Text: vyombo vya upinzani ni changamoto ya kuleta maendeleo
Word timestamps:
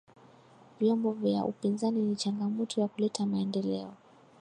vyombo 0.79 1.11
vya 1.13 1.45
upinzani 1.45 2.01
ni 2.01 2.15
changamoto 2.15 2.81
ya 2.81 2.87
kuleta 2.87 3.25
maendeleo 3.25 3.93